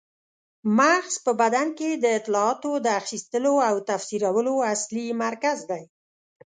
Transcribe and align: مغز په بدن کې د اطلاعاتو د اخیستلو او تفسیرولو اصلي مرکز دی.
مغز 0.77 1.15
په 1.25 1.31
بدن 1.41 1.67
کې 1.77 1.89
د 2.03 2.05
اطلاعاتو 2.19 2.71
د 2.85 2.87
اخیستلو 3.01 3.55
او 3.69 3.75
تفسیرولو 3.89 4.53
اصلي 4.73 5.07
مرکز 5.23 5.57
دی. 5.69 5.83